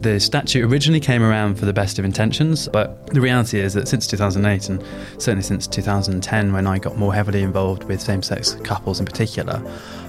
[0.00, 3.86] The statute originally came around for the best of intentions, but the reality is that
[3.86, 4.82] since 2008 and
[5.18, 9.62] certainly since 2010, when I got more heavily involved with same sex couples in particular,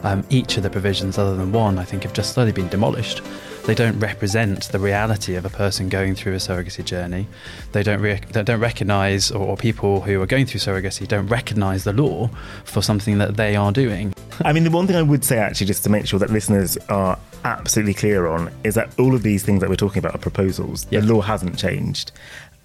[0.04, 3.22] um, each of the provisions, other than one, I think have just slowly been demolished.
[3.66, 7.28] They don't represent the reality of a person going through a surrogacy journey.
[7.74, 11.28] They don't, re- they don't recognise, or, or people who are going through surrogacy don't
[11.28, 12.30] recognise the law
[12.66, 14.14] for something that they are doing.
[14.44, 16.78] I mean, the one thing I would say, actually, just to make sure that listeners
[16.90, 20.20] are absolutely clear on, is that all of these things that we're talking about are
[20.20, 20.86] proposals.
[20.86, 22.12] The law hasn't changed.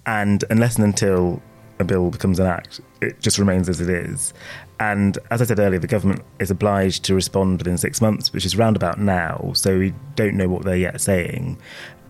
[0.07, 1.43] And unless and until
[1.79, 4.33] a bill becomes an act, it just remains as it is.
[4.79, 8.45] And as I said earlier, the government is obliged to respond within six months, which
[8.45, 9.52] is roundabout now.
[9.55, 11.59] So we don't know what they're yet saying.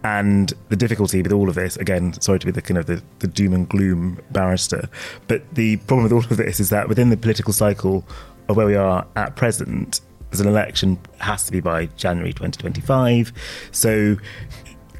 [0.02, 3.02] And the difficulty with all of this, again, sorry to be the kind of the,
[3.18, 4.88] the doom and gloom barrister,
[5.26, 8.04] but the problem with all of this is that within the political cycle
[8.48, 13.32] of where we are at present, there's an election has to be by January 2025.
[13.72, 14.16] So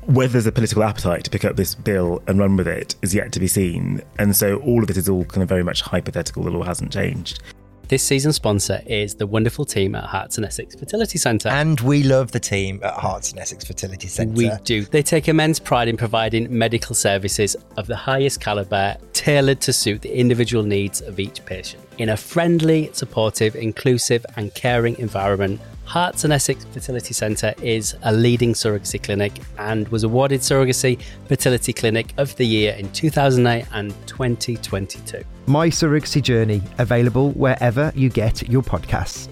[0.07, 3.15] whether there's a political appetite to pick up this bill and run with it is
[3.15, 4.01] yet to be seen.
[4.19, 6.45] And so all of it is all kind of very much hypothetical.
[6.45, 7.41] The law hasn't changed.
[7.89, 11.51] This season's sponsor is the wonderful team at Herts and Essex Fertility Centre.
[11.51, 14.35] And we love the team at Herts and Essex Fertility Centre.
[14.35, 14.83] We do.
[14.83, 20.03] They take immense pride in providing medical services of the highest calibre, tailored to suit
[20.03, 21.81] the individual needs of each patient.
[21.99, 28.13] In a friendly, supportive, inclusive, and caring environment, Herts and Essex Fertility Centre is a
[28.13, 33.95] leading surrogacy clinic and was awarded Surrogacy Fertility Clinic of the Year in 2008 and
[34.07, 35.23] 2022.
[35.47, 39.29] My Surrogacy Journey, available wherever you get your podcasts.